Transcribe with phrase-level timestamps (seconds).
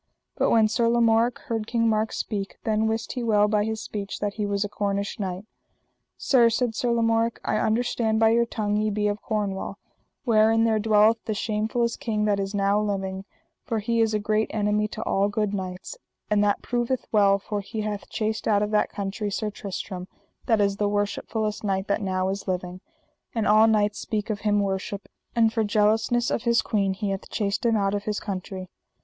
[0.35, 4.19] But when Sir Lamorak heard King Mark speak, then wist he well by his speech
[4.19, 5.45] that he was a Cornish knight.
[6.17, 9.77] Sir, said Sir Lamorak, I understand by your tongue ye be of Cornwall,
[10.23, 13.25] wherein there dwelleth the shamefullest king that is now living,
[13.63, 15.99] for he is a great enemy to all good knights;
[16.31, 20.07] and that proveth well, for he hath chased out of that country Sir Tristram,
[20.47, 22.81] that is the worshipfullest knight that now is living,
[23.35, 27.29] and all knights speak of him worship; and for jealousness of his queen he hath
[27.29, 28.67] chased him out of his country.